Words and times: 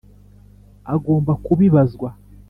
agomba 0.93 1.31
kubibazwa. 1.45 2.09